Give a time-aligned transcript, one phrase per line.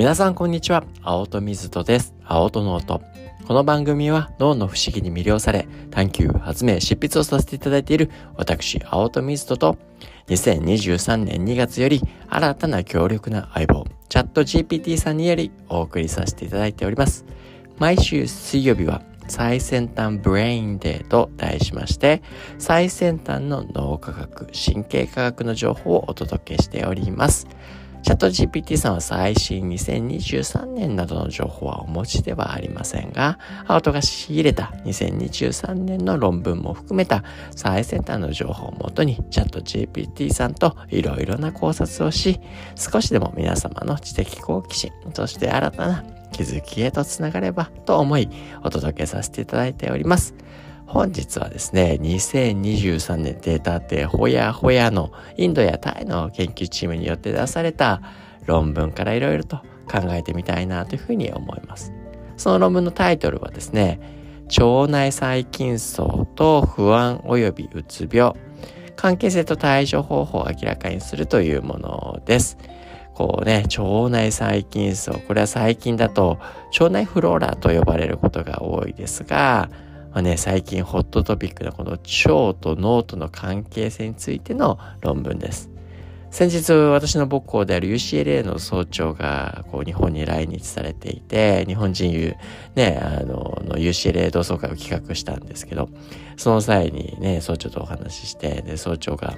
[0.00, 0.82] 皆さんこんにちは。
[1.02, 2.14] 青戸水戸です。
[2.24, 3.02] 青戸ノート。
[3.46, 9.76] この番組は脳の不思議に魅了され、探求、発明、執筆をさせていただいている私、青戸水戸と、
[10.28, 12.00] 2023年2月より
[12.30, 17.26] 新たな強力な相棒、 ChatGPT さんによりお送りさせていただいております。
[17.76, 22.22] 毎週水曜日は最先端 Brain デーと題しまして、
[22.56, 27.46] 最先端の脳科学、神経科学の情報をお届けしております。
[28.02, 37.22] チャット GPT さんは最新2023年などの情報はお持ちではありませんが、アウトが仕入れた2023年の論文も含めた
[37.54, 42.40] 最先端の情報をもとにチャット GPT さんといろいろな考察をし、
[42.74, 48.30] 少しでも皆様の知的好奇心、そして新たな気づきへとつながればと思い
[48.62, 50.34] お届けさせていただいております。
[50.90, 58.02] 本日はですね、2023年データってほやほやのインドやタイの研究チームによって出された
[58.44, 59.58] 論文からいろいろと
[59.88, 61.92] 考えてみたいなというふうに思います。
[62.36, 64.00] その論文のタイトルはですね、
[64.58, 68.34] 腸内細菌層と不安及びうつ病、
[68.96, 72.58] 関係性と対処方法を明らかにするというものです。
[73.14, 76.40] こうね、腸内細菌層、これは細菌だと
[76.80, 79.70] 腸内フローラと呼ばれることが多いですが、
[80.12, 82.08] まあね、最近ホットトピックのこの腸
[82.58, 85.70] と脳との関係性についての論文です。
[86.30, 92.36] 先日私の母校である UCLA の総長がこう日本に来日されていて日本人
[92.76, 95.88] ねあのの UCLA 同窓会を企画したんですけど
[96.36, 99.34] その際にね総長とお話ししてで総長が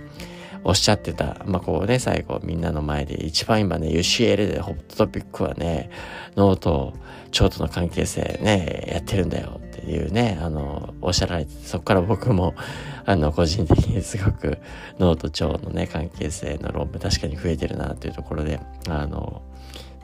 [0.65, 5.91] おっしゃってた、まあ、こうね、最後みんなの前で一番今ね、UCL でホットトピックはね、
[6.37, 6.95] 脳と
[7.33, 12.55] 腸との関係性ね、やってるんだよっていうね、あの、おっしゃられて、そこから僕も、
[13.05, 14.59] あの、個人的にすごく
[14.99, 19.43] 脳と腸のね、関係性の論文確かに増えてるなっていうところで、あの、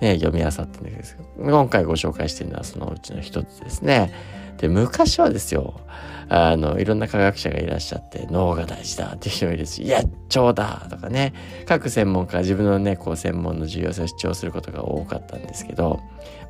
[0.01, 4.13] ね、読み漁ってるんですけど、今回ご紹介してるのはそのうちの一つですね。
[4.59, 5.81] で、昔はですよ、
[6.29, 10.03] あの、いろんな科学者がいらっしゃって、脳が大事だっていう人もいるし、いや、
[10.37, 11.33] 腸だとかね、
[11.67, 16.01] 各専門家、自分のね、こう、専門の重要性を主張することが多かったんですけど、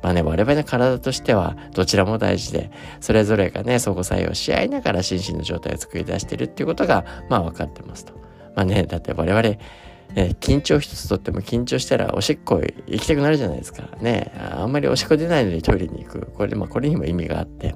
[0.01, 8.13] まあね、我々の体としては、どちらも大事で、それぞれがね、相互作用し合いながら心身の状態を作り出してるっていうことが、まあ分かってますと。
[8.55, 9.55] まあね、だって我々、
[10.15, 13.83] ね、緊張一つとっても緊張したらおしっこ行きたくなるじゃないですか。
[14.01, 14.31] ね。
[14.37, 16.31] あんまりおしっこ出ないのにトイレに行く。
[16.35, 17.75] これ、まあこれにも意味があって。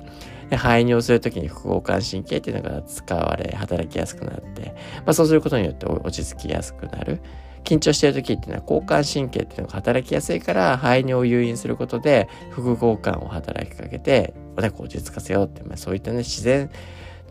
[0.49, 7.21] で排尿するときに副交感神経っていうのが使われ、働きやすくなって、まあそうすることによって落ち着きやすくなる。
[7.63, 16.69] 緊張している時っていうのは交感神経っていうのが働きやすいから排尿を誘引することで副交感を働きかけておでこを落ち着かせようって、まあ、そういったね自然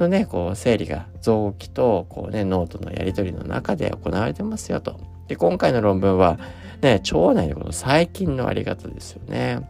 [0.01, 5.01] のね、こう、生理が臓器と、こうね、脳とのやりとりの中で行われてますよと。
[5.29, 6.39] で、今回の論文は、
[6.81, 9.61] ね、腸内のこの細菌のあり方ですよね。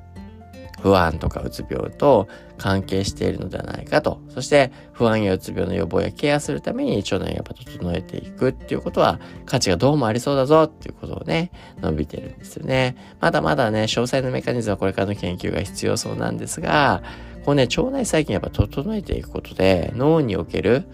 [0.82, 2.27] 不安とかうつ病と
[2.59, 4.21] 関係しているのではないかと。
[4.28, 12.97] そして不安やうつ病の予防やケアするために腸内をやっぱ整えていくっていうことは価値がどうもありそうだぞっていうことをね、伸びてるんですよね。
[13.21, 17.03] まだまだね、詳細なメカニズムはこれからの研究が必要そうなんですが、
[17.44, 20.84] こうね、腸内細菌やっぱ整えていくことで、脳における、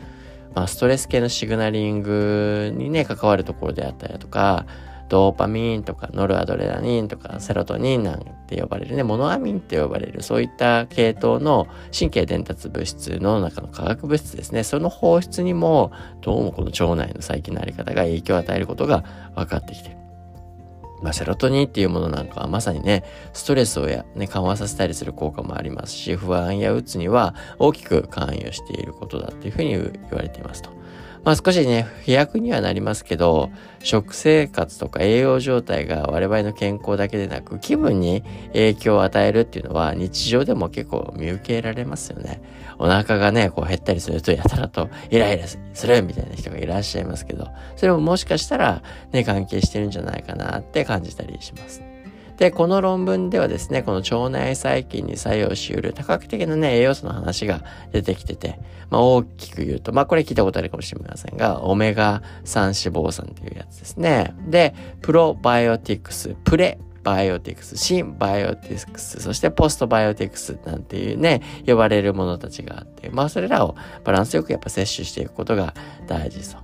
[0.54, 4.66] まあ、ストレス系のシグナリングにね、関わるところであったりだとか、
[5.08, 11.66] ドーパミンとかノルアドレナリンとかセロトニンなんて呼ばれるね、モノアミンって呼ばれる、そういった系統の
[11.96, 14.64] 神経伝達物質の中の化学物質ですね。
[14.64, 19.04] その放出にも、どうもこの腸内の細菌のあり方が影響を与えることが
[19.34, 20.07] 分かってきてる。
[21.02, 30.77] まあ、セロトニンっていうものなんかはまさにね、ストレスをや、ね、緩和させたりする効果もありますし、不安やうつには大きく関与していることだっていうふうに言われていますと。
[31.24, 42.40] まあ少しね、飛躍にはなりますけど、食生活とか栄養状態が我々の健康だけでなく、気分に影響を与えるっていうのは日常でも結構見受けられますよね。
[42.78, 51.87] お腹がね、こう減ったりするとやたらとイライラするみたいな人がいらっしゃいますけど、それももしかしたらね、関係してるんじゃないかなって感じたりします。
[52.38, 64.34] で、この論文ではですね、この腸内細菌に作用しうる多角的なね、栄養素の話が出てきてて、まあ大きく言うと、まあこれ聞いたことあるかもしれませんが、オメガ3脂肪酸っていうやつですね。
[64.46, 73.74] で、プロバイオティクス、プレバイオティクス、シンバイオティクス、そしてポストバイオティクスなんていうね、呼ばれるものたちがあって、まあそれらを
[74.04, 75.74] バランスよくやっぱ摂取していくことが
[76.06, 76.60] 大事そう。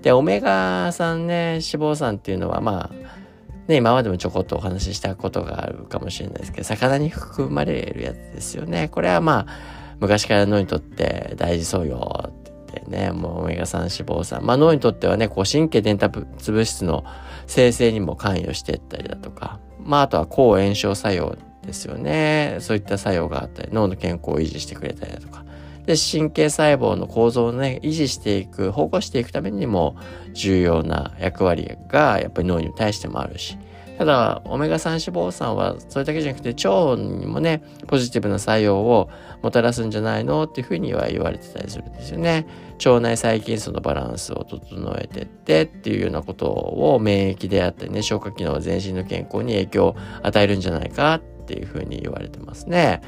[0.00, 3.23] で、オメガ3ね、脂肪酸っていうのはまあ、
[3.68, 8.88] ね、今までもちょこっとお話ししたことがあるかもしれないですけど、魚に含まれるやつですよね。
[8.88, 14.44] これはまあ、昔から脳にとって大事そうよって言ってね、もうオメガ3脂肪酸。
[14.44, 16.20] まあ脳にとってはね、こう神経伝達
[16.50, 17.04] 物質の
[17.46, 22.58] 生成にも関与していったりだとか、まああとは抗炎症作用ですよね。
[22.60, 25.44] そういった作用があったり、脳の健康を維持してくれたりだとか。
[25.86, 29.96] で、神経細胞の構造をね、維持していく、保護していくためにも
[30.32, 33.58] 重要な役割がやっぱり脳に対してもあるし。
[33.98, 39.08] ただ、オメガ3脂肪酸はそれだけじゃなくて腸にもね、ポジティブな作用を
[39.42, 42.46] もたらすんじゃないのっていうふうには言われてたりするんですよね。
[42.84, 53.00] 腸内細菌層のバランスを整えてってっていうようなことを免疫であったりね、消化機能全身の健康に影響を与えるんじゃないかっていうふうに言われてますね。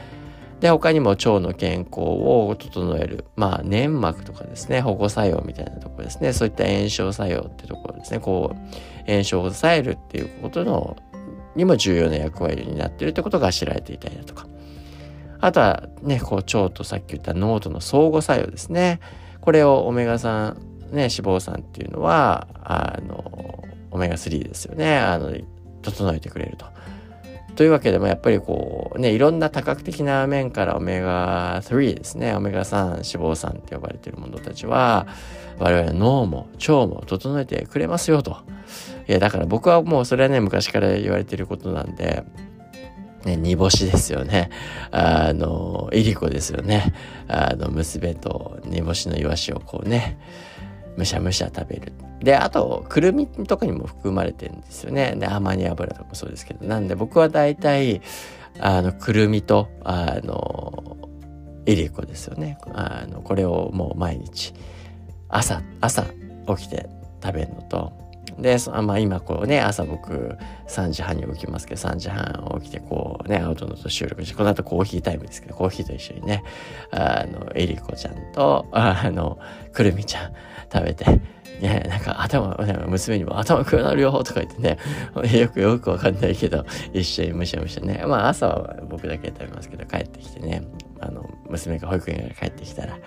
[0.60, 3.26] で、他にも腸の健康を整える。
[3.36, 6.32] まあ、粘膜とかですね、保護作用みたいなところですね。
[6.32, 8.20] そういった炎症作用ってところですね。
[8.20, 10.96] こう、炎症を抑えるっていうことの、
[11.54, 14.46] にも重要な役割になっているってことが知られていたりだとか。
[15.40, 19.00] あとはね、こう、腸とさっき言った脳との相互作用ですね。
[19.42, 20.58] これをオメガ3、ね、
[20.92, 24.96] 脂肪酸っていうのは、あの、オメガ3ですよね。
[24.96, 25.32] あの、
[25.82, 26.66] 整えてくれると。
[27.56, 35.06] というわけでもやっぱりこうねいろんな多角的な面からオメガ3ですねオメガ3脂肪酸って呼ばれているものたちは
[35.58, 38.36] 我々脳も腸も整えてくれますよと
[39.08, 42.24] いやだから僕はもうそれはね昔から言われていることなんで
[43.24, 44.50] ね、煮干しですよね。
[44.92, 46.94] あの、いりこですよね。
[47.26, 50.16] あの、娘と煮干しのイワシをこうね、
[50.96, 51.92] むしゃむしゃ食べる。
[52.20, 55.14] で、あと、くるみとかにも含まれてるんですよね。
[55.16, 56.66] で、アマニ油とかもそうですけど。
[56.66, 58.00] なんで僕は大体、
[58.58, 60.96] あの、くるみと、あの、
[61.66, 62.58] いりこですよね。
[62.72, 64.54] あの、これをもう毎日、
[65.28, 66.04] 朝、朝
[66.56, 66.88] 起きて
[67.22, 67.92] 食べるのと、
[68.38, 70.36] で、まあ今こうね、朝僕
[70.68, 76.44] 3時半に起きますけど、3時半起きてこうね、アウトノート収録して、この後コーヒータイムですけど、コーヒーと一緒にね、
[76.90, 79.38] あの、えりこちゃんと、あの、
[79.72, 80.32] くるみちゃん
[80.72, 81.04] 食べて、
[81.60, 82.54] ね、なんか頭、
[82.88, 84.78] 娘にも頭くなるよとか言ってね、
[85.38, 88.04] よくよくわかんないけど、一緒にむしゃむしゃね。
[88.06, 90.62] まあ朝は僕だけ食べますけど、帰ってきてね、
[91.00, 92.98] あの、娘が保育園から帰ってきたら、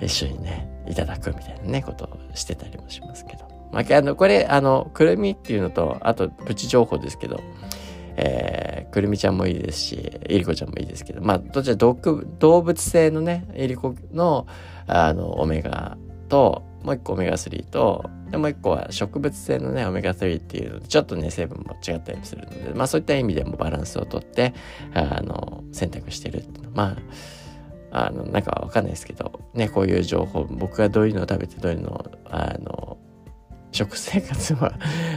[0.00, 3.59] 一緒にね、いただくみたいなね、ことをしてたりもしますけど。
[3.72, 7.40] まあ、あの、これ、あの、くるみっていうのと、あと、プチ情報ですけど、
[8.16, 14.46] えー、くるみちゃんもいいですし、いりこちゃんもいいですけど、まあ、どちら毒動物性のね、いりこの、
[14.86, 15.96] あの、オメガ
[16.28, 24.54] と、もう一個オメガ3と、でもう一個は植物性のね、オメガ3っていうのちょっとね、成分も違ったりするので、まあそういった意味でもバランスをとって、
[24.94, 26.96] あの、選択してるっていうま
[27.90, 32.79] あ、あの、なんかわかんないですけど、ね、こういう情報、僕がどういうのを食べてどういうのを、あの、
[33.80, 34.74] 食生活は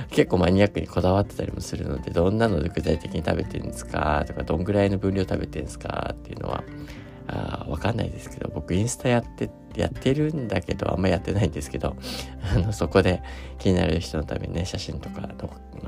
[0.09, 4.23] 結構マニアックにこだわってたりもするので、どんなので具体的に食べてるんですか？
[4.25, 6.11] とか、どんぐらいの分量食べてるんですか？
[6.13, 6.63] っていうのは、
[7.27, 11.95] あわかんないですけど、僕インスタやってやってるんだけど、あんまやってないんですけど、
[12.55, 13.21] あの、そこで
[13.59, 15.27] 気になる人のためにね、写真とか載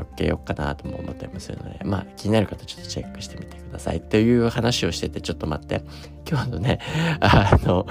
[0.03, 4.01] っけようかなとも思ったりもするので、まあ、気になる方ちょっとチェックしてみてください。
[4.01, 5.81] という話をしてて、ちょっと待って。
[6.27, 6.79] 今日のね、
[7.21, 7.85] あの、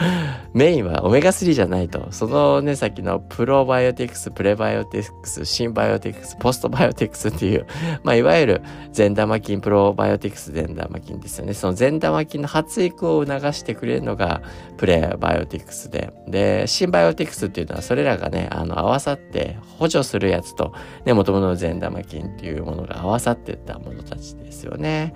[0.53, 2.09] メインはオメガ3じゃないと。
[2.11, 7.67] そのね、さっきのプロバイオティクス、プレバイオティクス、シンバイオティクス、ポストバイオティクスっていう、
[8.03, 8.63] まあ、いわゆる
[8.93, 11.55] 善玉菌、プロバイオティクス善玉菌ですよね。
[11.55, 14.43] その善玉菌の発育を促してくれるのが
[14.77, 25.15] プレバイオティクスで、で、シンバイオティクスっていうのはそれらがね、あの、合わさって補助するやつと、ね、元々の善玉菌っていうものが合わさってったものたちですよね。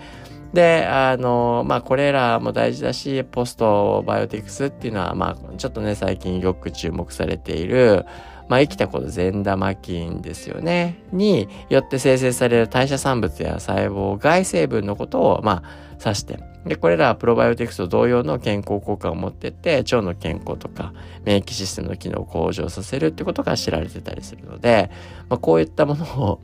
[0.53, 8.07] で、あの、まあ、これらも大事だし、ポストバイオティクスっていうのは、まあ、ちょっとね、最近よく注目されている、
[8.49, 11.03] まあ、生きたこの善玉菌ですよね。
[11.13, 16.39] によって生成される代謝産物や細胞外成分のことを、まあ、指して。
[16.69, 20.93] で、これらはプロバイオティクスと同様の健康効果を持ってて、腸の健康とか
[21.25, 24.91] 免疫システムの機能を向上させるってことが知られてたりするので、
[25.29, 26.41] まあ、こういったものを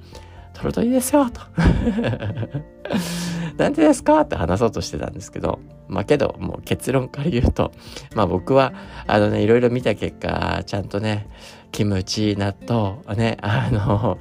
[0.54, 1.40] 取るといいですよ、と。
[3.56, 7.72] なんでですかって話そうとしてたんですけど、まあけど、もう結論から言うと、
[8.14, 8.72] まあ僕は、
[9.06, 11.28] あのね、いろいろ見た結果、ちゃんとね、
[11.72, 14.18] キムチ、納豆、ね、あの、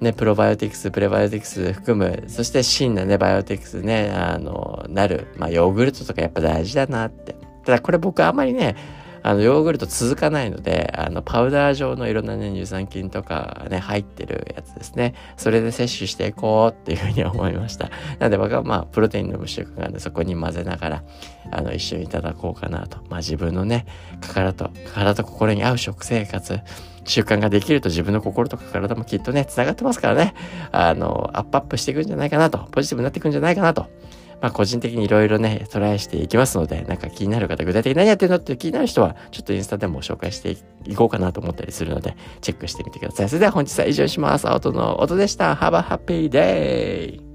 [0.00, 7.34] ね、プロバイオティクス、プレバイオティクス含む、そしてシンなね、バイオティクスね、あの、なる、まあヨーグルトとかやっぱ大事だなって。
[7.64, 8.76] ただこれ僕あんまりね、
[9.22, 15.14] あのヨーグルト続かないのであのパウダー状のいろんなね乳酸菌とかね入ってるやつですね。
[15.36, 17.90] それで摂取していこうっていうふうに思いました。
[18.18, 21.04] なので僕はまあプロテインの無習慣があるんでそこに混ぜながら
[21.50, 22.98] あの一緒にいただこうかなと。
[23.08, 23.86] まあ自分のね
[24.20, 26.60] 体と体と心に合う食生活。
[27.08, 30.34] 習慣ができると自分の心とか体もきっとね、繋がってますからね、
[30.72, 33.86] あの、アップアップしていくんじゃないかなと、ポジティブになっていくんじゃないかなと
[34.40, 43.28] まあ個人的にいろいろね、トライしていきますので、なんか気になる方、具体的に何やってるのって気になる人は、ちょっとインスタでも紹介していこうかなと思ったりするので、チェックしてみてください。
[43.28, 44.48] それでは本日は以上にします。
[44.48, 45.54] 青との音でした。
[45.54, 47.27] Have a happy day!